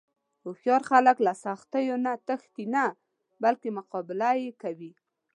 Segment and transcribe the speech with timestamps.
[0.43, 2.83] هوښیار خلک له سختیو نه تښتي نه،
[3.43, 4.91] بلکې مقابله یې کوي.